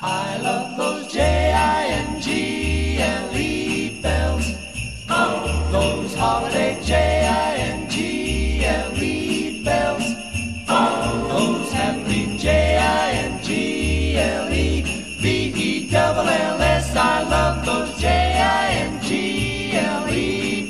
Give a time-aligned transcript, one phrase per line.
[0.00, 2.30] I love those J-I-N-G-L-E
[4.00, 4.46] bells.
[5.10, 8.04] Oh, those holiday J-I-N-G-L-E
[9.64, 10.04] bells.
[10.68, 13.42] Oh, those happy J-I-N-G-L-E
[15.20, 16.94] B-E-double-L-S.
[16.94, 19.14] I love those J-I-N-G-L-E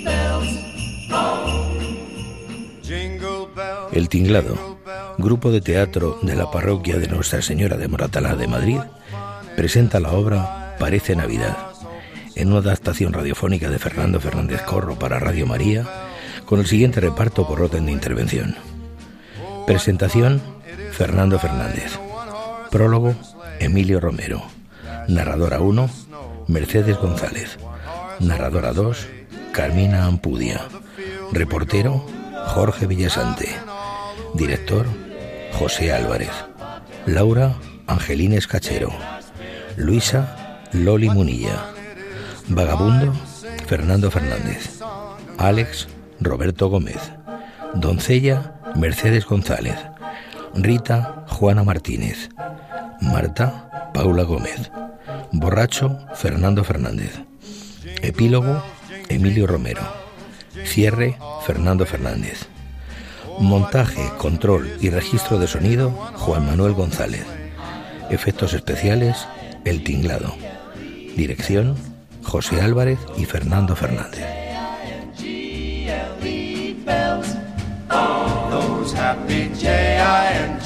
[0.04, 0.58] bells.
[3.92, 4.78] El Tinglado,
[5.18, 8.78] grupo de teatro de la parroquia de Nuestra Señora de Moratalá de Madrid,
[9.58, 11.56] presenta la obra Parece Navidad,
[12.36, 15.84] en una adaptación radiofónica de Fernando Fernández Corro para Radio María,
[16.44, 18.54] con el siguiente reparto por orden de intervención.
[19.66, 20.40] Presentación,
[20.92, 21.98] Fernando Fernández.
[22.70, 23.16] Prólogo,
[23.58, 24.44] Emilio Romero.
[25.08, 25.90] Narradora 1,
[26.46, 27.58] Mercedes González.
[28.20, 29.08] Narradora 2,
[29.50, 30.60] Carmina Ampudia.
[31.32, 32.06] Reportero,
[32.46, 33.48] Jorge Villasante.
[34.34, 34.86] Director,
[35.54, 36.30] José Álvarez.
[37.06, 37.56] Laura,
[37.88, 39.17] Angelina Escachero.
[39.78, 41.70] Luisa, Loli Munilla.
[42.48, 43.14] Vagabundo,
[43.66, 44.80] Fernando Fernández.
[45.38, 45.86] Alex,
[46.20, 46.98] Roberto Gómez.
[47.74, 49.76] Doncella, Mercedes González.
[50.54, 52.28] Rita, Juana Martínez.
[53.00, 54.72] Marta, Paula Gómez.
[55.30, 57.20] Borracho, Fernando Fernández.
[58.02, 58.60] Epílogo,
[59.08, 59.82] Emilio Romero.
[60.64, 62.48] Cierre, Fernando Fernández.
[63.38, 67.24] Montaje, control y registro de sonido, Juan Manuel González.
[68.10, 69.28] Efectos especiales,
[69.64, 70.34] El Tinglado.
[71.16, 71.76] Dirección,
[72.22, 74.38] José Álvarez y Fernando Fernández.
[78.98, 80.58] Happy J-I-N-G-L-E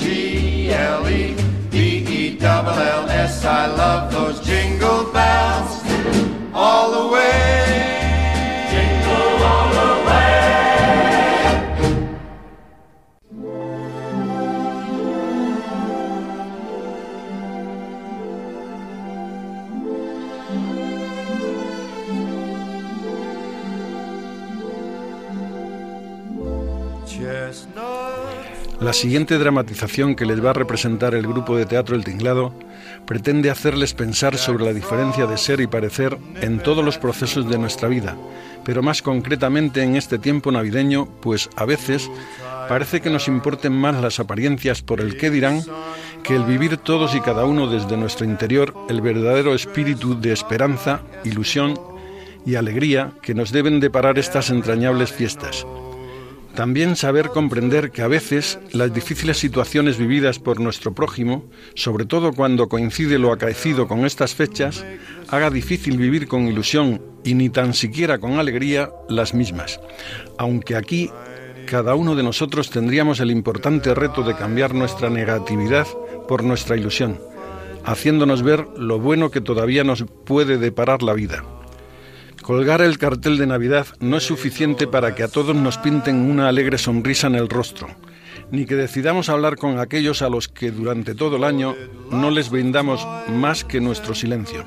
[1.71, 4.41] B-E-double-L-S I love those
[28.93, 32.53] La siguiente dramatización que les va a representar el grupo de teatro El Tinglado
[33.07, 37.57] pretende hacerles pensar sobre la diferencia de ser y parecer en todos los procesos de
[37.57, 38.19] nuestra vida,
[38.67, 42.11] pero más concretamente en este tiempo navideño, pues a veces
[42.69, 45.63] parece que nos importen más las apariencias por el qué dirán
[46.23, 51.01] que el vivir todos y cada uno desde nuestro interior el verdadero espíritu de esperanza,
[51.25, 51.81] ilusión
[52.45, 55.65] y alegría que nos deben deparar estas entrañables fiestas.
[56.55, 62.35] También saber comprender que a veces las difíciles situaciones vividas por nuestro prójimo, sobre todo
[62.35, 64.85] cuando coincide lo acaecido con estas fechas,
[65.29, 69.81] haga difícil vivir con ilusión y ni tan siquiera con alegría las mismas.
[70.37, 71.11] Aunque aquí
[71.67, 75.87] cada uno de nosotros tendríamos el importante reto de cambiar nuestra negatividad
[76.29, 77.19] por nuestra ilusión,
[77.83, 81.43] haciéndonos ver lo bueno que todavía nos puede deparar la vida.
[82.43, 86.49] Colgar el cartel de Navidad no es suficiente para que a todos nos pinten una
[86.49, 87.87] alegre sonrisa en el rostro,
[88.51, 91.77] ni que decidamos hablar con aquellos a los que durante todo el año
[92.11, 94.65] no les brindamos más que nuestro silencio.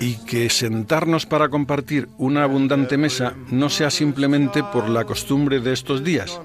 [0.00, 5.72] Y que sentarnos para compartir una abundante mesa no sea simplemente por la costumbre de
[5.72, 6.38] estos días,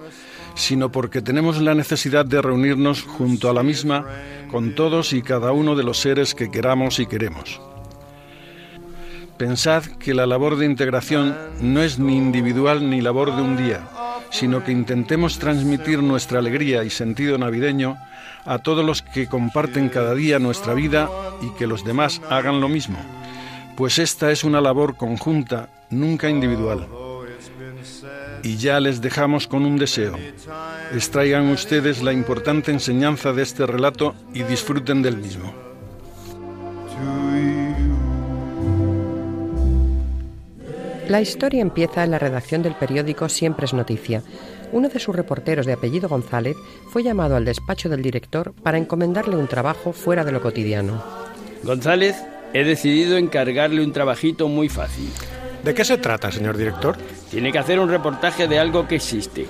[0.56, 4.06] sino porque tenemos la necesidad de reunirnos junto a la misma
[4.50, 7.60] con todos y cada uno de los seres que queramos y queremos.
[9.42, 13.82] Pensad que la labor de integración no es ni individual ni labor de un día,
[14.30, 17.98] sino que intentemos transmitir nuestra alegría y sentido navideño
[18.46, 21.10] a todos los que comparten cada día nuestra vida
[21.42, 23.00] y que los demás hagan lo mismo,
[23.76, 26.88] pues esta es una labor conjunta, nunca individual.
[28.44, 30.20] Y ya les dejamos con un deseo.
[30.94, 35.71] Extraigan ustedes la importante enseñanza de este relato y disfruten del mismo.
[41.12, 44.24] La historia empieza en la redacción del periódico Siempre es Noticia.
[44.72, 46.56] Uno de sus reporteros de apellido González
[46.88, 51.04] fue llamado al despacho del director para encomendarle un trabajo fuera de lo cotidiano.
[51.64, 52.16] González,
[52.54, 55.10] he decidido encargarle un trabajito muy fácil.
[55.66, 56.96] ¿De qué se trata, señor director?
[57.30, 59.48] Tiene que hacer un reportaje de algo que existe,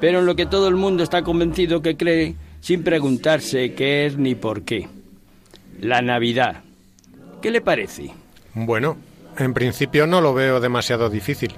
[0.00, 4.16] pero en lo que todo el mundo está convencido que cree sin preguntarse qué es
[4.16, 4.86] ni por qué.
[5.80, 6.62] La Navidad.
[7.42, 8.12] ¿Qué le parece?
[8.54, 8.96] Bueno,
[9.38, 11.54] en principio no lo veo demasiado difícil.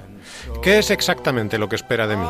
[0.62, 2.26] ¿Qué es exactamente lo que espera de mí?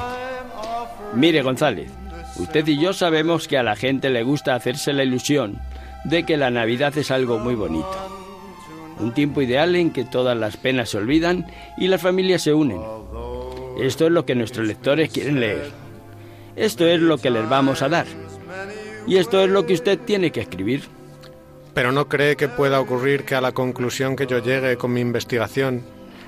[1.15, 1.91] Mire, González,
[2.37, 5.61] usted y yo sabemos que a la gente le gusta hacerse la ilusión
[6.05, 7.91] de que la Navidad es algo muy bonito.
[8.99, 11.47] Un tiempo ideal en que todas las penas se olvidan
[11.77, 12.81] y las familias se unen.
[13.81, 15.71] Esto es lo que nuestros lectores quieren leer.
[16.57, 18.07] Esto es lo que les vamos a dar.
[19.07, 20.83] Y esto es lo que usted tiene que escribir.
[21.75, 25.01] Pero ¿no cree que pueda ocurrir que a la conclusión que yo llegue con mi
[25.01, 25.83] investigación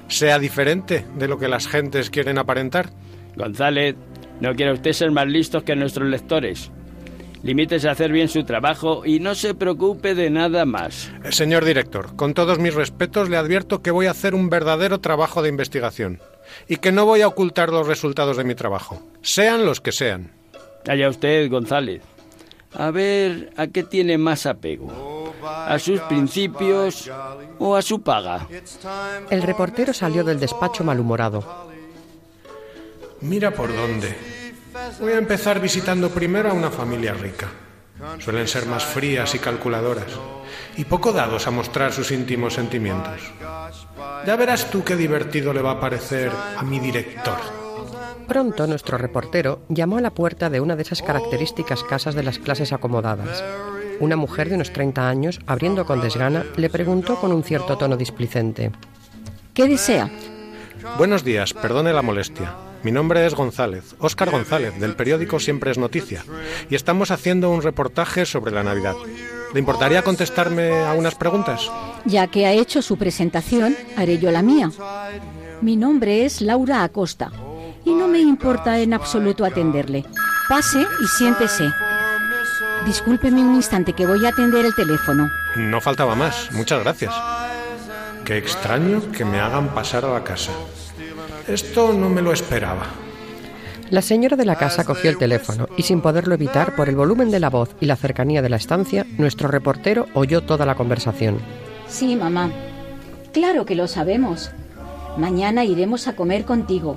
[0.09, 2.91] sea diferente de lo que las gentes quieren aparentar?
[3.37, 3.97] González,
[4.41, 6.71] no quiere usted ser más listos que nuestros lectores.
[7.43, 11.13] Limítese a hacer bien su trabajo y no se preocupe de nada más.
[11.25, 15.01] Eh, señor director, con todos mis respetos le advierto que voy a hacer un verdadero
[15.01, 16.21] trabajo de investigación
[16.69, 20.33] y que no voy a ocultar los resultados de mi trabajo, sean los que sean.
[20.89, 22.01] Allá usted, González.
[22.77, 25.33] A ver, ¿a qué tiene más apego?
[25.45, 27.11] ¿A sus principios
[27.59, 28.47] o a su paga?
[29.31, 31.69] El reportero salió del despacho malhumorado.
[33.21, 34.17] Mira por dónde.
[35.01, 37.49] Voy a empezar visitando primero a una familia rica.
[38.19, 40.13] Suelen ser más frías y calculadoras,
[40.77, 43.21] y poco dados a mostrar sus íntimos sentimientos.
[44.27, 47.64] Ya verás tú qué divertido le va a parecer a mi director.
[48.27, 52.39] Pronto nuestro reportero llamó a la puerta de una de esas características casas de las
[52.39, 53.45] clases acomodadas.
[54.01, 57.97] Una mujer de unos 30 años, abriendo con desgana, le preguntó con un cierto tono
[57.97, 58.73] displicente.
[59.53, 60.11] ¿Qué desea?
[60.97, 62.55] Buenos días, perdone la molestia.
[62.83, 66.25] Mi nombre es González, Óscar González, del periódico Siempre es Noticia,
[66.69, 68.95] y estamos haciendo un reportaje sobre la Navidad.
[69.53, 71.71] ¿Le importaría contestarme a unas preguntas?
[72.05, 74.71] Ya que ha hecho su presentación, haré yo la mía.
[75.63, 77.31] Mi nombre es Laura Acosta
[77.85, 80.05] y no me importa en absoluto atenderle.
[80.49, 81.71] Pase y siéntese.
[82.87, 85.31] Discúlpeme un instante que voy a atender el teléfono.
[85.57, 86.51] No faltaba más.
[86.53, 87.15] Muchas gracias.
[88.25, 90.53] Qué extraño que me hagan pasar a la casa.
[91.49, 92.87] Esto no me lo esperaba.
[93.91, 97.31] La señora de la casa cogió el teléfono y sin poderlo evitar por el volumen
[97.31, 101.39] de la voz y la cercanía de la estancia, nuestro reportero oyó toda la conversación.
[101.87, 102.51] Sí, mamá.
[103.33, 104.51] Claro que lo sabemos.
[105.19, 106.97] Mañana iremos a comer contigo,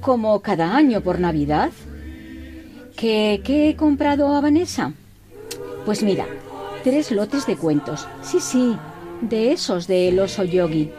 [0.00, 1.70] como cada año por Navidad.
[2.96, 4.92] ¿Qué, he comprado a Vanessa?
[5.84, 6.26] Pues mira,
[6.82, 8.06] tres lotes de cuentos.
[8.22, 8.76] Sí, sí,
[9.20, 10.90] de esos del oso yogi.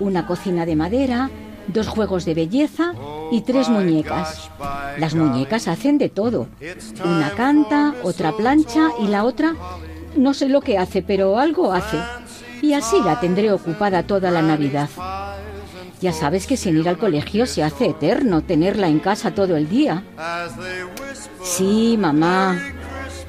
[0.00, 1.30] Una cocina de madera,
[1.68, 2.92] dos juegos de belleza
[3.30, 4.50] y tres muñecas.
[4.98, 6.48] Las muñecas hacen de todo.
[7.04, 9.54] Una canta, otra plancha y la otra
[10.16, 11.98] no sé lo que hace, pero algo hace.
[12.60, 14.88] Y así la tendré ocupada toda la Navidad.
[16.02, 19.68] Ya sabes que sin ir al colegio se hace eterno tenerla en casa todo el
[19.68, 20.02] día.
[21.44, 22.60] Sí, mamá.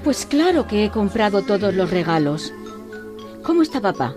[0.04, 2.52] Pues claro que he comprado todos los regalos.
[3.44, 4.16] ¿Cómo está papá?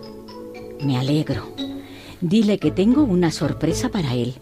[0.80, 1.52] Me alegro.
[2.22, 4.34] Dile que tengo una sorpresa para él.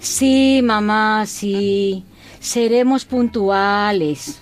[0.00, 2.04] Sí, mamá, sí.
[2.40, 4.40] Seremos puntuales.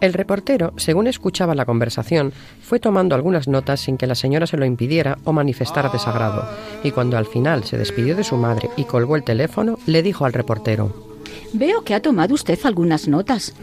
[0.00, 2.32] El reportero, según escuchaba la conversación,
[2.62, 6.48] fue tomando algunas notas sin que la señora se lo impidiera o manifestara desagrado,
[6.82, 10.24] y cuando al final se despidió de su madre y colgó el teléfono, le dijo
[10.24, 11.10] al reportero
[11.52, 13.54] Veo que ha tomado usted algunas notas.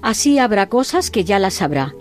[0.00, 1.94] Así habrá cosas que ya las sabrá.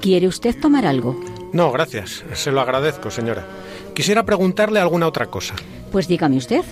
[0.00, 1.20] ¿Quiere usted tomar algo?
[1.52, 2.24] No, gracias.
[2.34, 3.44] Se lo agradezco, señora.
[3.94, 5.54] Quisiera preguntarle alguna otra cosa.
[5.90, 6.64] Pues dígame usted.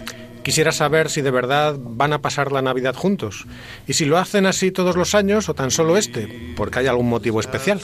[0.47, 3.49] Quisiera saber si de verdad van a pasar la Navidad juntos.
[3.89, 7.09] Y si lo hacen así todos los años o tan solo este, porque hay algún
[7.09, 7.81] motivo especial.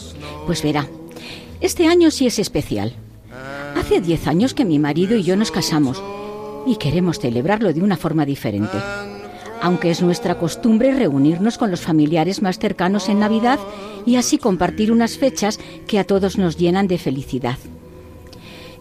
[0.47, 0.87] Pues verá,
[1.61, 2.94] este año sí es especial.
[3.76, 6.00] Hace diez años que mi marido y yo nos casamos
[6.64, 8.79] y queremos celebrarlo de una forma diferente.
[9.61, 13.59] Aunque es nuestra costumbre reunirnos con los familiares más cercanos en Navidad
[14.06, 17.59] y así compartir unas fechas que a todos nos llenan de felicidad.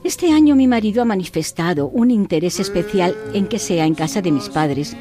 [0.04, 4.32] Este año mi marido ha manifestado un interés especial en que sea en casa de
[4.32, 4.96] mis padres.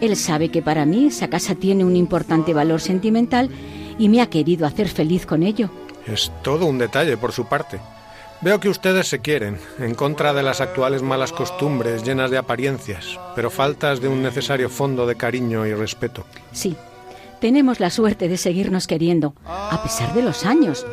[0.00, 3.50] Él sabe que para mí esa casa tiene un importante valor sentimental
[3.98, 5.70] y me ha querido hacer feliz con ello.
[6.06, 7.80] Es todo un detalle por su parte.
[8.40, 13.18] Veo que ustedes se quieren, en contra de las actuales malas costumbres llenas de apariencias,
[13.36, 16.24] pero faltas de un necesario fondo de cariño y respeto.
[16.52, 16.76] Sí,
[17.40, 20.84] tenemos la suerte de seguirnos queriendo, a pesar de los años,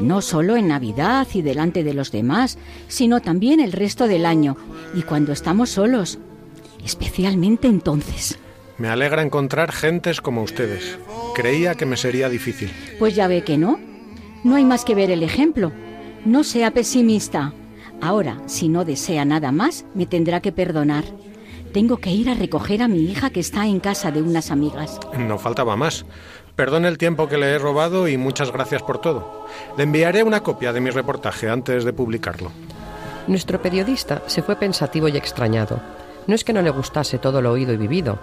[0.00, 2.58] no solo en Navidad y delante de los demás,
[2.88, 4.56] sino también el resto del año
[4.94, 6.18] y cuando estamos solos,
[6.84, 8.38] especialmente entonces.
[8.78, 10.98] Me alegra encontrar gentes como ustedes.
[11.34, 12.70] Creía que me sería difícil.
[12.98, 13.78] Pues ya ve que no.
[14.44, 15.72] No hay más que ver el ejemplo.
[16.24, 17.52] No sea pesimista.
[18.00, 21.04] Ahora, si no desea nada más, me tendrá que perdonar.
[21.72, 24.98] Tengo que ir a recoger a mi hija que está en casa de unas amigas.
[25.16, 26.04] No faltaba más.
[26.62, 29.48] Perdone el tiempo que le he robado y muchas gracias por todo.
[29.76, 32.52] Le enviaré una copia de mi reportaje antes de publicarlo.
[33.26, 35.80] Nuestro periodista se fue pensativo y extrañado.
[36.28, 38.20] No es que no le gustase todo lo oído y vivido,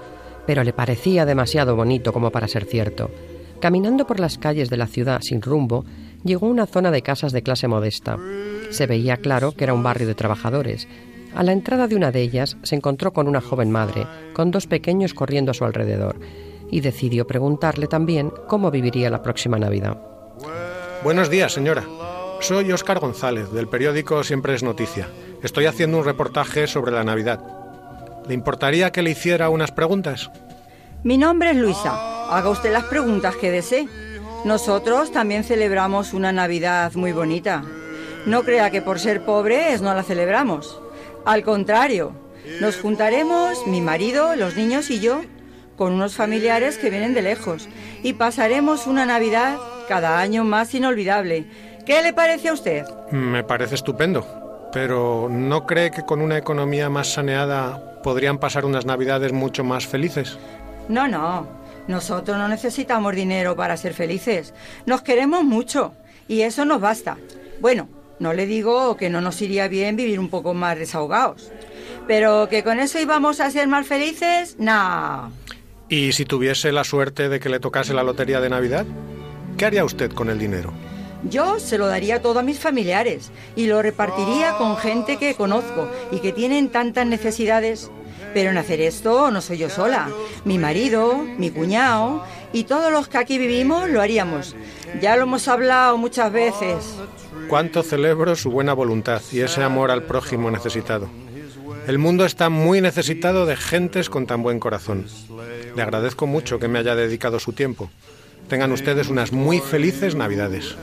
[0.48, 3.12] pero le parecía demasiado bonito como para ser cierto.
[3.60, 5.84] Caminando por las calles de la ciudad sin rumbo,
[6.24, 8.17] llegó a una zona de casas de clase modesta.
[8.69, 10.88] Se veía claro que era un barrio de trabajadores.
[11.36, 14.65] A la entrada de una de ellas se encontró con una joven madre, con dos
[14.65, 16.15] pequeños corriendo a su alrededor
[16.71, 19.97] y decidió preguntarle también cómo viviría la próxima Navidad.
[21.03, 21.85] Buenos días, señora.
[22.41, 25.07] Soy Óscar González, del periódico Siempre es Noticia.
[25.43, 27.39] Estoy haciendo un reportaje sobre la Navidad.
[28.27, 30.29] ¿Le importaría que le hiciera unas preguntas?
[31.03, 32.27] Mi nombre es Luisa.
[32.29, 33.88] Haga usted las preguntas que desee.
[34.45, 37.63] Nosotros también celebramos una Navidad muy bonita.
[38.25, 40.81] No crea que por ser pobres no la celebramos.
[41.25, 42.13] Al contrario,
[42.61, 45.21] nos juntaremos, mi marido, los niños y yo,
[45.79, 47.69] con unos familiares que vienen de lejos
[48.03, 49.57] y pasaremos una Navidad
[49.88, 51.45] cada año más inolvidable.
[51.86, 52.86] ¿Qué le parece a usted?
[53.12, 58.86] Me parece estupendo, pero ¿no cree que con una economía más saneada podrían pasar unas
[58.86, 60.38] Navidades mucho más felices?
[60.89, 61.48] No, no.
[61.88, 64.53] Nosotros no necesitamos dinero para ser felices.
[64.86, 65.93] Nos queremos mucho
[66.27, 67.15] y eso nos basta.
[67.62, 67.88] Bueno,
[68.19, 71.50] no le digo que no nos iría bien vivir un poco más desahogados.
[72.05, 75.31] Pero que con eso íbamos a ser más felices, no.
[75.89, 78.86] ¿Y si tuviese la suerte de que le tocase la lotería de Navidad?
[79.58, 80.72] ¿Qué haría usted con el dinero?
[81.24, 85.89] Yo se lo daría todo a mis familiares y lo repartiría con gente que conozco
[86.12, 87.89] y que tienen tantas necesidades.
[88.36, 90.10] Pero en hacer esto no soy yo sola.
[90.46, 94.55] Mi marido, mi cuñado y todos los que aquí vivimos lo haríamos.
[95.01, 96.77] Ya lo hemos hablado muchas veces.
[97.48, 101.10] Cuánto celebro su buena voluntad y ese amor al prójimo necesitado.
[101.89, 105.08] El mundo está muy necesitado de gentes con tan buen corazón.
[105.75, 107.89] Le agradezco mucho que me haya dedicado su tiempo.
[108.48, 110.75] Tengan ustedes unas muy felices Navidades.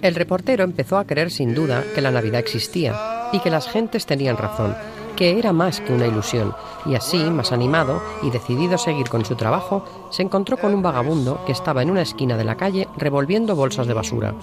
[0.00, 4.04] El reportero empezó a creer sin duda que la Navidad existía y que las gentes
[4.04, 4.74] tenían razón,
[5.14, 9.24] que era más que una ilusión, y así, más animado y decidido a seguir con
[9.24, 12.88] su trabajo, se encontró con un vagabundo que estaba en una esquina de la calle
[12.96, 14.34] revolviendo bolsas de basura.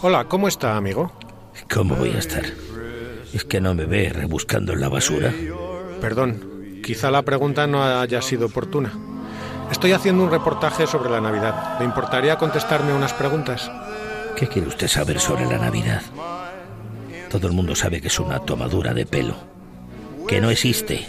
[0.00, 1.12] Hola, ¿cómo está, amigo?
[1.70, 2.44] ¿Cómo voy a estar?
[3.32, 5.32] ¿Es que no me ve rebuscando en la basura?
[6.00, 8.92] Perdón, quizá la pregunta no haya sido oportuna.
[9.70, 11.78] Estoy haciendo un reportaje sobre la Navidad.
[11.78, 13.70] ¿Le importaría contestarme unas preguntas?
[14.36, 16.02] ¿Qué quiere usted saber sobre la Navidad?
[17.30, 19.36] Todo el mundo sabe que es una tomadura de pelo,
[20.28, 21.06] que no existe.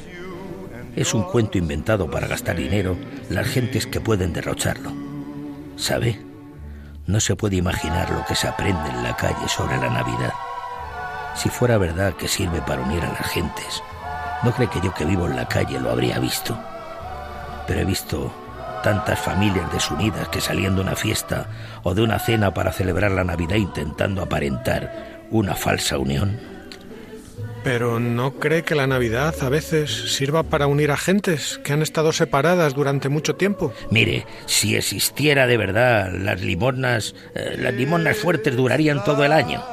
[0.95, 2.95] Es un cuento inventado para gastar dinero
[3.29, 4.93] las gentes que pueden derrocharlo.
[5.75, 6.21] ¿Sabe?
[7.05, 10.31] No se puede imaginar lo que se aprende en la calle sobre la Navidad.
[11.35, 13.83] Si fuera verdad que sirve para unir a las gentes,
[14.43, 16.57] no cree que yo que vivo en la calle lo habría visto.
[17.65, 18.31] Pero he visto
[18.83, 21.47] tantas familias desunidas que saliendo de una fiesta
[21.83, 26.37] o de una cena para celebrar la Navidad intentando aparentar una falsa unión.
[27.63, 31.81] Pero ¿no cree que la Navidad a veces sirva para unir a gentes que han
[31.81, 33.73] estado separadas durante mucho tiempo?
[33.89, 39.63] Mire, si existiera de verdad, las limosnas, eh, las limosnas fuertes durarían todo el año.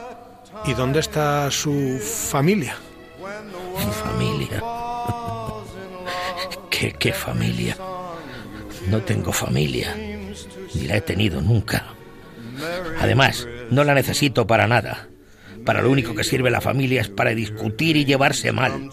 [0.65, 2.77] ¿Y dónde está su familia?
[3.79, 4.63] Mi familia.
[6.71, 7.77] ¿Qué, ¿Qué familia?
[8.89, 9.95] No tengo familia,
[10.75, 11.85] ni la he tenido nunca.
[13.01, 15.09] Además, no la necesito para nada.
[15.65, 18.91] Para lo único que sirve la familia es para discutir y llevarse mal.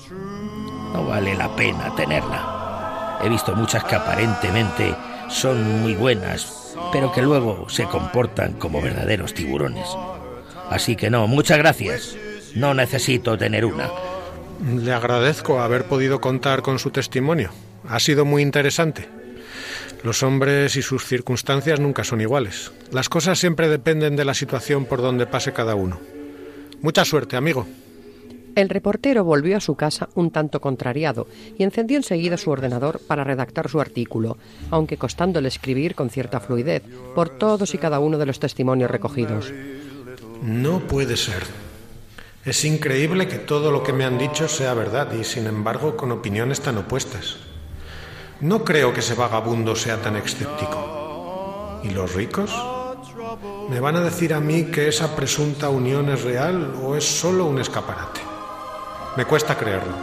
[0.93, 3.19] No vale la pena tenerla.
[3.23, 4.95] He visto muchas que aparentemente
[5.29, 9.87] son muy buenas, pero que luego se comportan como verdaderos tiburones.
[10.69, 12.15] Así que no, muchas gracias.
[12.55, 13.89] No necesito tener una.
[14.75, 17.51] Le agradezco haber podido contar con su testimonio.
[17.87, 19.07] Ha sido muy interesante.
[20.03, 22.71] Los hombres y sus circunstancias nunca son iguales.
[22.91, 25.99] Las cosas siempre dependen de la situación por donde pase cada uno.
[26.81, 27.65] Mucha suerte, amigo.
[28.55, 31.27] El reportero volvió a su casa un tanto contrariado
[31.59, 34.37] y encendió enseguida su ordenador para redactar su artículo,
[34.71, 36.81] aunque costándole escribir con cierta fluidez
[37.13, 39.53] por todos y cada uno de los testimonios recogidos.
[40.41, 41.43] No puede ser.
[42.45, 46.11] Es increíble que todo lo que me han dicho sea verdad y, sin embargo, con
[46.11, 47.37] opiniones tan opuestas.
[48.39, 51.81] No creo que ese vagabundo sea tan escéptico.
[51.83, 52.51] ¿Y los ricos?
[53.69, 57.45] ¿Me van a decir a mí que esa presunta unión es real o es solo
[57.45, 58.21] un escaparate?
[59.17, 59.93] Me cuesta creerlo.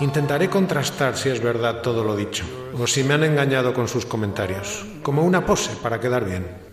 [0.00, 2.44] Intentaré contrastar si es verdad todo lo dicho
[2.78, 6.69] o si me han engañado con sus comentarios, como una pose para quedar bien.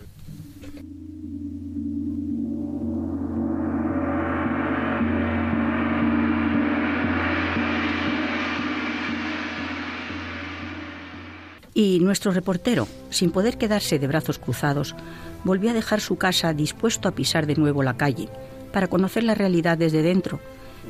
[11.78, 14.96] Y nuestro reportero, sin poder quedarse de brazos cruzados,
[15.44, 18.30] volvió a dejar su casa dispuesto a pisar de nuevo la calle,
[18.74, 20.40] para conocer la realidad desde dentro,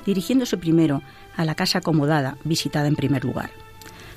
[0.06, 1.02] dirigiéndose primero
[1.36, 3.50] a la casa acomodada, visitada en primer lugar.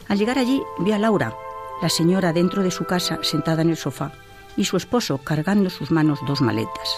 [0.06, 1.34] Al llegar allí, vio a Laura,
[1.82, 4.12] la señora dentro de su casa sentada en el sofá,
[4.56, 6.88] y su esposo cargando en sus manos dos maletas.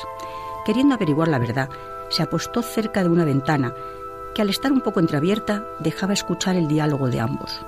[0.67, 1.71] Queriendo averiguar la verdad,
[2.11, 3.73] se apostó cerca de una ventana
[4.35, 7.65] que al estar un poco entreabierta dejaba escuchar el diálogo de ambos.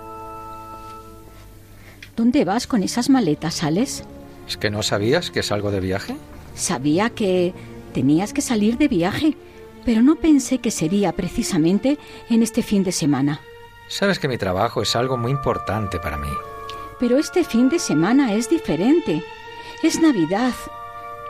[2.16, 4.04] ¿Dónde vas con esas maletas, Alex?
[4.46, 6.16] ¿Es que no sabías que salgo de viaje?
[6.54, 7.54] Sabía que
[7.94, 9.36] Tenías que salir de viaje,
[9.84, 11.96] pero no pensé que sería precisamente
[12.28, 13.40] en este fin de semana.
[13.88, 16.28] Sabes que mi trabajo es algo muy importante para mí.
[16.98, 19.24] Pero este fin de semana es diferente.
[19.84, 20.54] Es Navidad.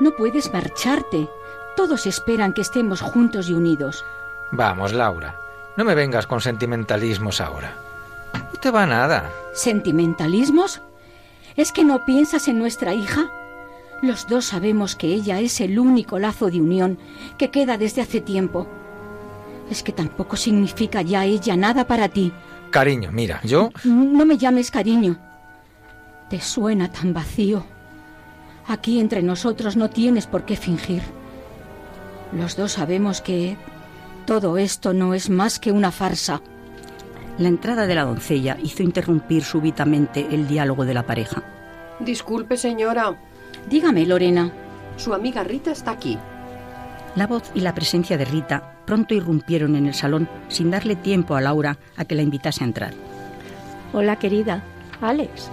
[0.01, 1.29] No puedes marcharte.
[1.77, 4.03] Todos esperan que estemos juntos y unidos.
[4.51, 5.39] Vamos, Laura.
[5.77, 7.77] No me vengas con sentimentalismos ahora.
[8.55, 9.33] No te va nada.
[9.53, 10.81] ¿Sentimentalismos?
[11.57, 13.33] ¿Es que no piensas en nuestra hija?
[14.01, 16.97] Los dos sabemos que ella es el único lazo de unión
[17.37, 18.69] que queda desde hace tiempo.
[19.71, 22.33] Es que tampoco significa ya ella nada para ti.
[22.71, 23.71] Cariño, mira, yo...
[23.83, 25.19] No me llames cariño.
[26.31, 27.65] Te suena tan vacío.
[28.69, 31.03] Aquí entre nosotros no tienes por qué fingir.
[32.33, 33.57] Los dos sabemos que
[34.27, 36.41] todo esto no es más que una farsa.
[37.39, 41.43] La entrada de la doncella hizo interrumpir súbitamente el diálogo de la pareja.
[41.99, 43.17] Disculpe, señora.
[43.69, 44.53] Dígame, Lorena.
[44.97, 46.17] Su amiga Rita está aquí.
[47.17, 51.35] La voz y la presencia de Rita pronto irrumpieron en el salón sin darle tiempo
[51.35, 52.95] a Laura a que la invitase a entrar.
[53.93, 54.63] Hola, querida.
[55.01, 55.51] Alex.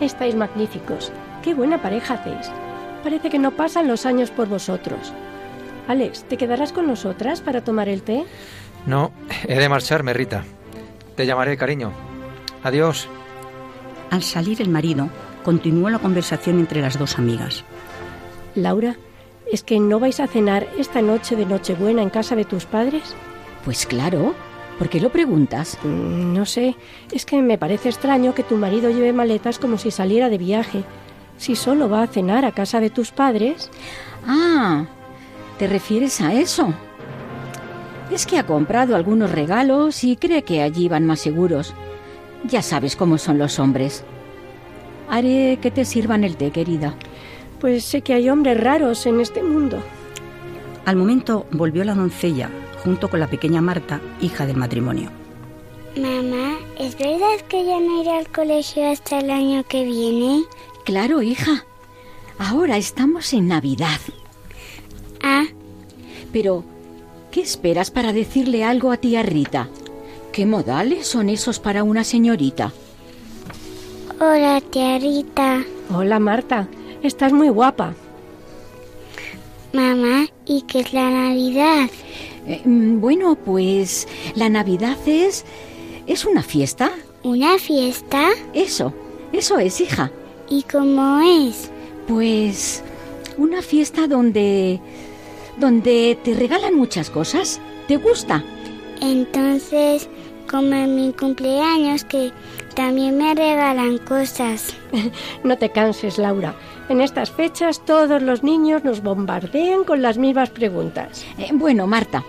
[0.00, 1.12] Estáis magníficos.
[1.42, 2.50] Qué buena pareja hacéis.
[3.02, 5.12] Parece que no pasan los años por vosotros.
[5.88, 8.24] Alex, ¿te quedarás con nosotras para tomar el té?
[8.86, 9.12] No,
[9.46, 10.44] he de marcharme, Rita.
[11.16, 11.92] Te llamaré, cariño.
[12.62, 13.08] Adiós.
[14.10, 15.08] Al salir el marido,
[15.44, 17.64] continuó la conversación entre las dos amigas.
[18.54, 18.96] Laura,
[19.50, 23.14] ¿es que no vais a cenar esta noche de Nochebuena en casa de tus padres?
[23.64, 24.34] Pues claro.
[24.78, 25.78] ¿Por qué lo preguntas?
[25.84, 26.76] Mm, No sé,
[27.12, 30.82] es que me parece extraño que tu marido lleve maletas como si saliera de viaje.
[31.36, 33.70] Si solo va a cenar a casa de tus padres.
[34.26, 34.86] Ah,
[35.58, 36.72] ¿te refieres a eso?
[38.12, 41.72] Es que ha comprado algunos regalos y cree que allí van más seguros.
[42.44, 44.04] Ya sabes cómo son los hombres.
[45.08, 46.94] Haré que te sirvan el té, querida.
[47.58, 49.82] Pues sé que hay hombres raros en este mundo.
[50.84, 52.50] Al momento volvió la doncella,
[52.84, 55.10] junto con la pequeña Marta, hija del matrimonio.
[55.96, 60.42] Mamá, ¿es verdad que ya no iré al colegio hasta el año que viene?
[60.84, 61.64] Claro, hija.
[62.38, 64.00] Ahora estamos en Navidad.
[65.22, 65.44] Ah,
[66.32, 66.64] Pero,
[67.32, 69.68] ¿qué esperas para decirle algo a tía Rita?
[70.32, 72.72] ¿Qué modales son esos para una señorita?
[74.20, 75.64] hola tía Rita.
[75.92, 76.68] Hola, Marta.
[77.02, 77.94] Estás muy guapa.
[79.72, 81.90] Mamá, ¿y qué es la Navidad?
[82.46, 85.44] Eh, mm, bueno, pues la Navidad es...
[86.06, 86.92] es una fiesta.
[87.24, 88.28] ¿Una fiesta?
[88.52, 88.92] Eso,
[89.32, 90.12] eso es, hija.
[90.48, 91.70] ¿Y cómo es?
[92.06, 92.82] Pues
[93.38, 94.80] una fiesta donde...
[95.62, 97.60] donde te regalan muchas cosas.
[97.86, 98.42] ¿Te gusta?
[99.00, 100.08] Entonces,
[100.50, 102.32] como en mi cumpleaños, que
[102.74, 104.74] también me regalan cosas.
[105.44, 106.54] No te canses, Laura.
[106.88, 111.24] En estas fechas todos los niños nos bombardean con las mismas preguntas.
[111.38, 112.24] Eh, bueno, Marta,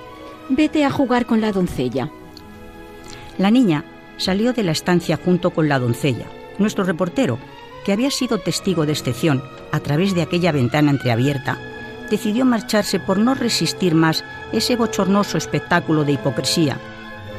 [0.49, 2.09] vete a jugar con la doncella.
[3.39, 3.83] La niña
[4.17, 6.27] salió de la estancia junto con la doncella.
[6.59, 7.39] Nuestro reportero,
[7.83, 11.57] que había sido testigo de excepción a través de aquella ventana entreabierta,
[12.13, 16.78] decidió marcharse por no resistir más ese bochornoso espectáculo de hipocresía,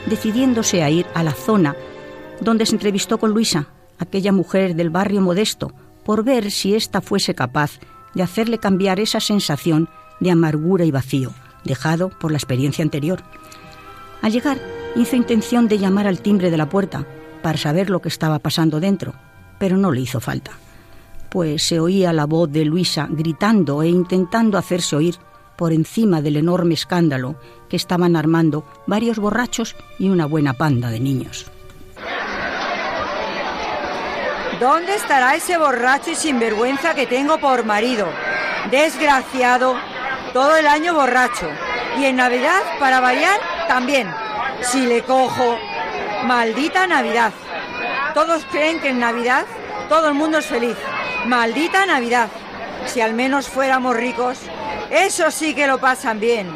[0.07, 1.77] decidiéndose a ir a la zona
[2.41, 3.69] donde se entrevistó con Luisa,
[4.01, 5.73] aquella mujer del barrio modesto,
[6.05, 7.79] por ver si ésta fuese capaz
[8.15, 11.31] de hacerle cambiar esa sensación de amargura y vacío,
[11.63, 13.23] dejado por la experiencia anterior.
[14.23, 14.59] Al llegar,
[14.97, 17.07] hizo intención de llamar al timbre de la puerta
[17.45, 19.15] para saber lo que estaba pasando dentro,
[19.61, 20.51] pero no le hizo falta,
[21.35, 25.17] pues se oía la voz de Luisa gritando e intentando hacerse oír
[25.57, 27.35] por encima del enorme escándalo
[27.69, 31.51] que estaban armando varios borrachos y una buena panda de niños.
[34.61, 38.07] ¿Dónde estará ese borracho y sinvergüenza que tengo por marido?
[38.71, 39.75] Desgraciado,
[40.33, 41.49] todo el año borracho.
[41.99, 44.09] Y en Navidad, para variar, también.
[44.63, 45.59] Si le cojo,
[46.27, 47.33] maldita Navidad.
[48.15, 49.45] Todos creen que en Navidad
[49.89, 50.77] todo el mundo es feliz.
[51.27, 52.29] Maldita Navidad.
[52.87, 54.39] Si al menos fuéramos ricos,
[54.91, 56.49] eso sí que lo pasan bien.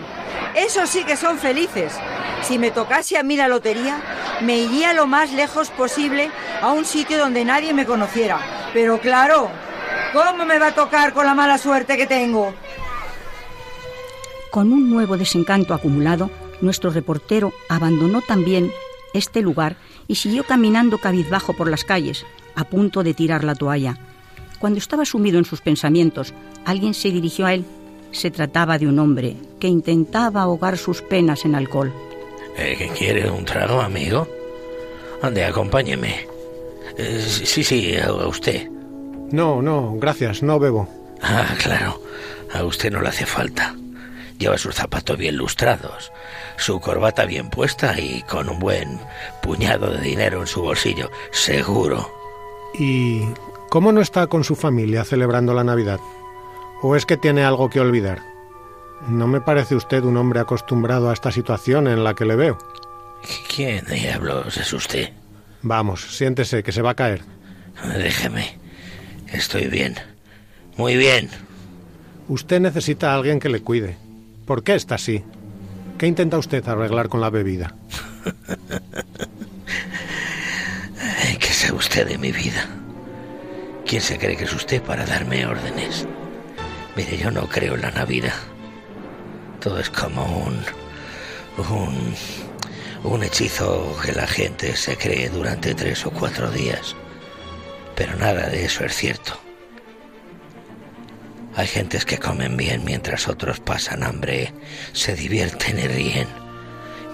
[0.54, 1.94] Eso sí que son felices.
[2.42, 4.00] Si me tocase a mí la lotería,
[4.42, 8.40] me iría lo más lejos posible a un sitio donde nadie me conociera.
[8.74, 9.48] Pero claro,
[10.12, 12.52] ¿cómo me va a tocar con la mala suerte que tengo?
[14.50, 18.70] Con un nuevo desencanto acumulado, nuestro reportero abandonó también
[19.14, 19.76] este lugar
[20.06, 23.96] y siguió caminando cabizbajo por las calles, a punto de tirar la toalla.
[24.58, 27.64] Cuando estaba sumido en sus pensamientos, alguien se dirigió a él.
[28.10, 31.92] Se trataba de un hombre que intentaba ahogar sus penas en alcohol.
[32.56, 34.26] Eh, ¿qué ¿Quiere un trago, amigo?
[35.22, 36.26] Ande, acompáñeme.
[36.96, 38.68] Eh, sí, sí, a a usted.
[39.30, 40.88] No, no, gracias, no bebo.
[41.22, 42.00] Ah, claro.
[42.52, 43.74] A usted no le hace falta.
[44.38, 46.12] Lleva sus zapatos bien lustrados,
[46.56, 49.00] su corbata bien puesta y con un buen
[49.42, 52.08] puñado de dinero en su bolsillo, seguro.
[52.78, 53.22] ¿Y
[53.70, 56.00] cómo no está con su familia celebrando la Navidad?
[56.82, 58.22] ¿O es que tiene algo que olvidar?
[59.08, 62.58] No me parece usted un hombre acostumbrado a esta situación en la que le veo.
[63.54, 65.12] ¿Quién diablos es usted?
[65.62, 67.22] Vamos, siéntese, que se va a caer.
[67.96, 68.58] Déjeme.
[69.32, 69.96] Estoy bien.
[70.76, 71.28] Muy bien.
[72.28, 73.96] Usted necesita a alguien que le cuide.
[74.46, 75.24] ¿Por qué está así?
[75.98, 77.74] ¿Qué intenta usted arreglar con la bebida?
[81.40, 82.68] ¿Qué sabe usted de mi vida?
[83.88, 86.06] ¿Quién se cree que es usted para darme órdenes?
[86.94, 88.34] Mire, yo no creo en la Navidad.
[89.60, 90.62] Todo es como un.
[91.70, 92.14] un.
[93.02, 96.94] un hechizo que la gente se cree durante tres o cuatro días.
[97.96, 99.40] Pero nada de eso es cierto.
[101.56, 104.52] Hay gentes que comen bien mientras otros pasan hambre,
[104.92, 106.28] se divierten y ríen,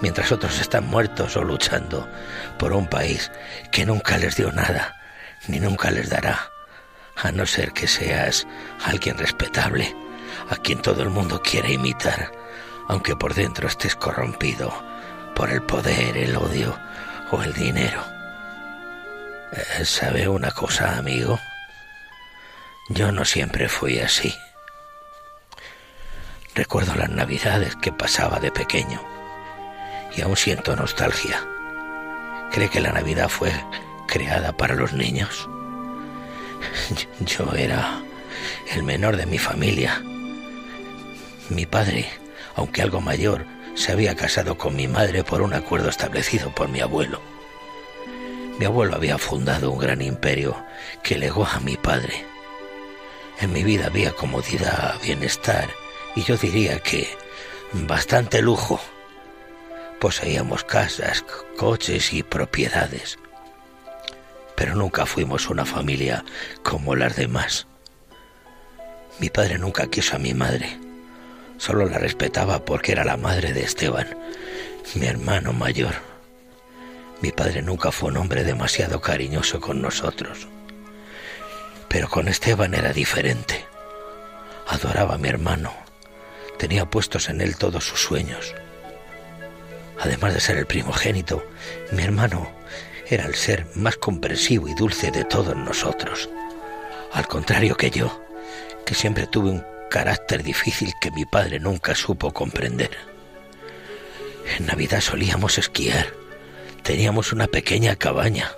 [0.01, 2.05] mientras otros están muertos o luchando
[2.59, 3.31] por un país
[3.71, 5.01] que nunca les dio nada,
[5.47, 6.51] ni nunca les dará,
[7.15, 8.47] a no ser que seas
[8.83, 9.95] alguien respetable,
[10.49, 12.31] a quien todo el mundo quiere imitar,
[12.87, 14.73] aunque por dentro estés corrompido
[15.35, 16.77] por el poder, el odio
[17.31, 18.01] o el dinero.
[19.51, 21.39] Eh, ¿Sabe una cosa, amigo?
[22.89, 24.33] Yo no siempre fui así.
[26.53, 29.01] Recuerdo las navidades que pasaba de pequeño
[30.15, 31.45] y aún siento nostalgia.
[32.51, 33.51] ¿Cree que la Navidad fue
[34.07, 35.49] creada para los niños?
[37.19, 38.01] Yo era
[38.73, 40.01] el menor de mi familia.
[41.49, 42.07] Mi padre,
[42.55, 46.79] aunque algo mayor, se había casado con mi madre por un acuerdo establecido por mi
[46.79, 47.21] abuelo.
[48.57, 50.55] Mi abuelo había fundado un gran imperio
[51.03, 52.25] que legó a mi padre.
[53.41, 55.69] En mi vida había comodidad, bienestar
[56.15, 57.09] y yo diría que
[57.73, 58.79] bastante lujo.
[59.99, 61.25] Poseíamos casas,
[61.57, 63.17] coches y propiedades.
[64.55, 66.23] Pero nunca fuimos una familia
[66.63, 67.67] como las demás.
[69.19, 70.77] Mi padre nunca quiso a mi madre.
[71.57, 74.17] Solo la respetaba porque era la madre de Esteban,
[74.95, 75.95] mi hermano mayor.
[77.21, 80.47] Mi padre nunca fue un hombre demasiado cariñoso con nosotros.
[81.87, 83.65] Pero con Esteban era diferente.
[84.67, 85.73] Adoraba a mi hermano.
[86.57, 88.53] Tenía puestos en él todos sus sueños.
[89.99, 91.45] Además de ser el primogénito,
[91.91, 92.51] mi hermano
[93.07, 96.29] era el ser más comprensivo y dulce de todos nosotros.
[97.13, 98.21] Al contrario que yo,
[98.85, 102.91] que siempre tuve un carácter difícil que mi padre nunca supo comprender.
[104.57, 106.07] En Navidad solíamos esquiar.
[106.83, 108.51] Teníamos una pequeña cabaña.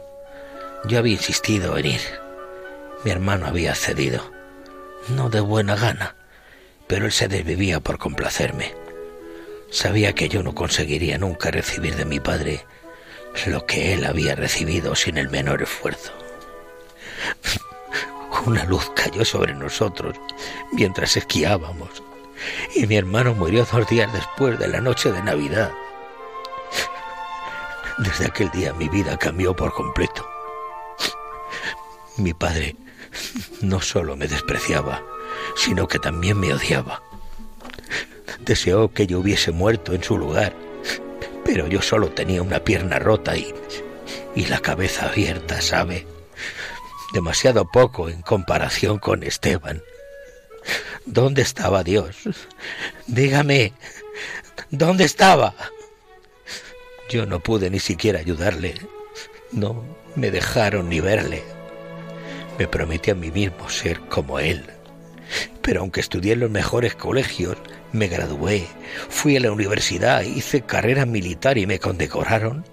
[0.86, 2.02] Yo había insistido en ir.
[3.04, 4.32] Mi hermano había cedido.
[5.10, 6.16] No de buena gana,
[6.88, 8.74] pero él se desvivía por complacerme.
[9.72, 12.66] Sabía que yo no conseguiría nunca recibir de mi padre
[13.46, 16.12] lo que él había recibido sin el menor esfuerzo.
[18.46, 20.16] Una luz cayó sobre nosotros
[20.72, 22.02] mientras esquiábamos
[22.76, 25.72] y mi hermano murió dos días después de la noche de Navidad.
[27.98, 30.28] Desde aquel día mi vida cambió por completo.
[32.18, 32.76] Mi padre
[33.62, 35.04] no solo me despreciaba,
[35.56, 37.02] sino que también me odiaba.
[38.40, 40.56] Deseó que yo hubiese muerto en su lugar,
[41.48, 43.54] pero yo solo tenía una pierna rota y,
[44.36, 46.06] y la cabeza abierta, ¿sabe?
[47.14, 49.82] Demasiado poco en comparación con Esteban.
[51.06, 52.18] ¿Dónde estaba Dios?
[53.08, 53.72] Dígame,
[54.72, 55.56] ¿dónde estaba?
[57.10, 58.76] Yo no pude ni siquiera ayudarle.
[59.54, 61.44] No me dejaron ni verle.
[62.60, 64.66] Me prometí a mí mismo ser como él.
[65.62, 67.58] Pero aunque estudié en los mejores colegios,
[67.92, 68.68] me gradué,
[69.10, 72.66] fui a la universidad, hice carrera militar y me condecoraron,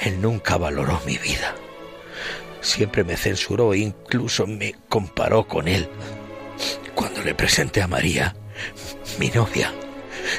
[0.00, 1.54] él nunca valoró mi vida.
[2.60, 5.88] Siempre me censuró e incluso me comparó con él.
[6.94, 8.34] Cuando le presenté a María,
[9.18, 9.72] mi novia,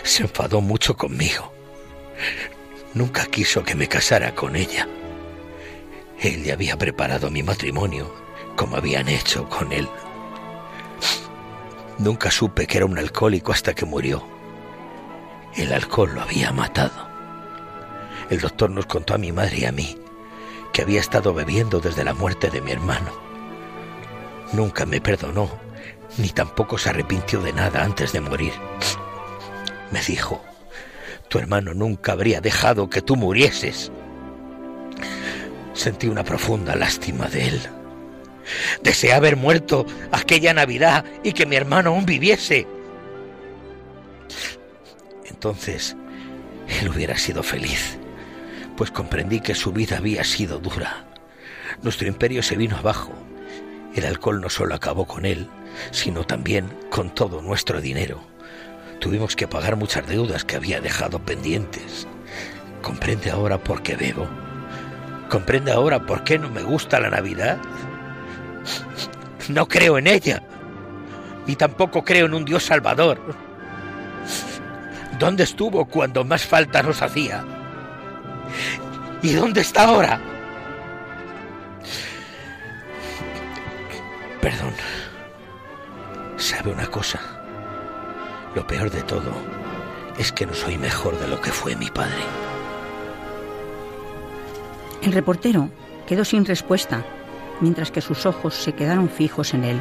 [0.04, 1.54] se enfadó mucho conmigo.
[2.93, 4.88] Nunca quiso que me casara con ella.
[6.21, 8.13] Él ya había preparado mi matrimonio,
[8.56, 9.88] como habían hecho con él.
[12.03, 14.27] Nunca supe que era un alcohólico hasta que murió.
[15.55, 17.07] El alcohol lo había matado.
[18.29, 19.97] El doctor nos contó a mi madre y a mí
[20.73, 23.09] que había estado bebiendo desde la muerte de mi hermano.
[24.51, 25.49] Nunca me perdonó,
[26.17, 28.51] ni tampoco se arrepintió de nada antes de morir.
[29.91, 30.43] Me dijo,
[31.29, 33.93] tu hermano nunca habría dejado que tú murieses.
[35.71, 37.61] Sentí una profunda lástima de él.
[38.82, 42.67] Deseé haber muerto aquella Navidad y que mi hermano aún viviese.
[45.25, 45.95] Entonces,
[46.67, 47.97] él hubiera sido feliz,
[48.77, 51.06] pues comprendí que su vida había sido dura.
[51.82, 53.12] Nuestro imperio se vino abajo.
[53.95, 55.49] El alcohol no solo acabó con él,
[55.91, 58.23] sino también con todo nuestro dinero.
[58.99, 62.08] Tuvimos que pagar muchas deudas que había dejado pendientes.
[62.82, 64.27] ¿Comprende ahora por qué bebo?
[65.29, 67.60] ¿Comprende ahora por qué no me gusta la Navidad?
[69.49, 70.41] No creo en ella.
[71.45, 73.19] Y tampoco creo en un Dios salvador.
[75.19, 77.43] ¿Dónde estuvo cuando más falta nos hacía?
[79.21, 80.19] ¿Y dónde está ahora?
[84.41, 84.73] Perdón.
[86.38, 87.19] ¿Sabe una cosa?
[88.56, 89.32] Lo peor de todo
[90.17, 92.23] es que no soy mejor de lo que fue mi padre.
[95.01, 95.69] El reportero
[96.06, 97.03] quedó sin respuesta,
[97.63, 99.80] mientras que sus ojos se quedaron fijos en él,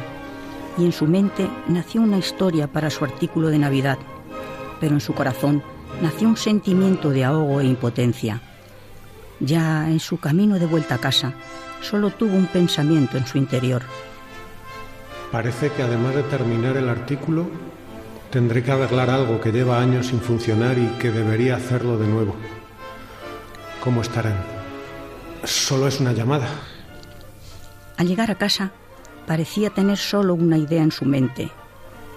[0.77, 3.99] y en su mente nació una historia para su artículo de Navidad,
[4.79, 5.61] pero en su corazón
[6.01, 8.41] nació un sentimiento de ahogo e impotencia.
[9.41, 11.33] Ya en su camino de vuelta a casa,
[11.81, 13.81] solo tuvo un pensamiento en su interior.
[15.29, 17.47] Parece que además de terminar el artículo,
[18.31, 22.35] tendré que arreglar algo que lleva años sin funcionar y que debería hacerlo de nuevo.
[23.83, 24.37] ¿Cómo estarán?
[25.43, 26.47] Solo es una llamada.
[27.97, 28.71] Al llegar a casa,
[29.27, 31.51] parecía tener solo una idea en su mente,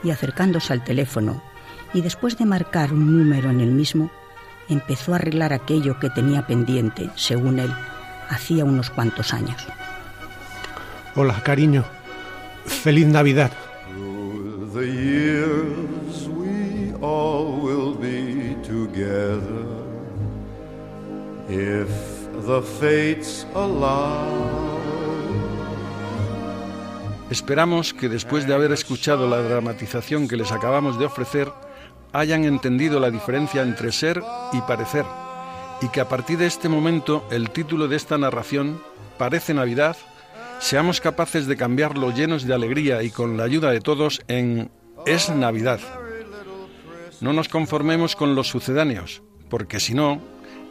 [0.02, 1.42] y acercándose al teléfono,
[1.94, 4.10] y después de marcar un número en el mismo,
[4.68, 7.72] empezó a arreglar aquello que tenía pendiente, según él,
[8.28, 9.66] hacía unos cuantos años.
[11.14, 11.84] Hola, cariño.
[12.64, 13.52] Feliz Navidad.
[14.76, 19.64] the years we all will be together
[21.48, 21.88] if
[22.44, 24.75] the fates allow.
[27.30, 31.52] Esperamos que después de haber escuchado la dramatización que les acabamos de ofrecer,
[32.12, 35.04] hayan entendido la diferencia entre ser y parecer,
[35.82, 38.80] y que a partir de este momento el título de esta narración,
[39.18, 39.96] Parece Navidad,
[40.60, 44.70] seamos capaces de cambiarlo llenos de alegría y con la ayuda de todos en
[45.04, 45.80] Es Navidad.
[47.20, 50.20] No nos conformemos con los sucedáneos, porque si no,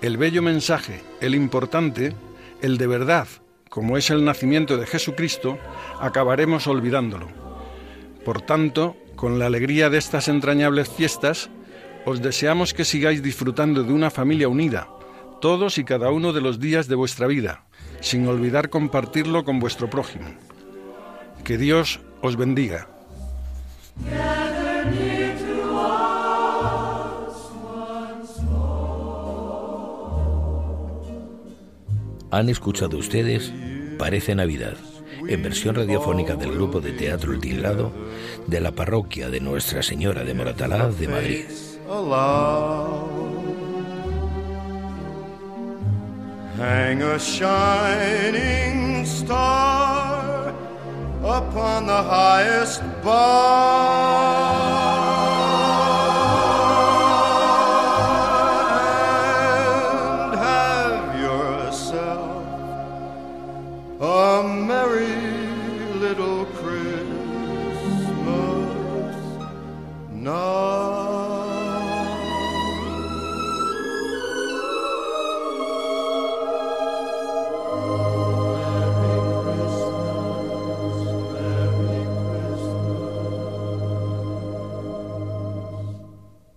[0.02, 2.14] el bello mensaje, el importante,
[2.62, 3.28] el de verdad,
[3.76, 5.60] como es el nacimiento de Jesucristo,
[6.00, 7.28] acabaremos olvidándolo.
[8.24, 11.50] Por tanto, con la alegría de estas entrañables fiestas,
[12.06, 14.88] os deseamos que sigáis disfrutando de una familia unida,
[15.42, 17.66] todos y cada uno de los días de vuestra vida,
[18.00, 20.30] sin olvidar compartirlo con vuestro prójimo.
[21.44, 22.88] Que Dios os bendiga.
[32.36, 33.54] Han escuchado ustedes
[33.98, 34.76] Parece Navidad,
[35.26, 37.42] en versión radiofónica del grupo de teatro El
[38.46, 41.46] de la parroquia de Nuestra Señora de Moratalá de Madrid.
[46.58, 50.54] Hang a shining star
[51.24, 54.85] upon the highest bar